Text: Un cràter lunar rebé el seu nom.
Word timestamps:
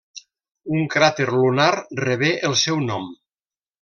Un 0.77 0.87
cràter 0.95 1.27
lunar 1.33 1.67
rebé 2.07 2.31
el 2.51 2.57
seu 2.63 2.81
nom. 2.89 3.07